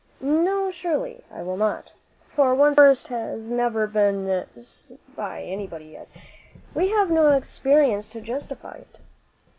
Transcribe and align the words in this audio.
"No, 0.19 0.71
surely 0.71 1.23
I 1.31 1.43
will 1.43 1.57
not. 1.57 1.93
For 2.29 2.55
one 2.55 2.71
thing, 2.73 2.83
the 2.85 2.89
worst 2.89 3.09
has 3.09 3.51
never 3.51 3.85
been 3.85 4.47
seen 4.59 4.97
by 5.15 5.43
anybody 5.43 5.89
yet. 5.89 6.07
We 6.73 6.89
have 6.89 7.11
no 7.11 7.29
experience 7.33 8.09
to 8.09 8.19
justify 8.21 8.77
it." 8.77 8.97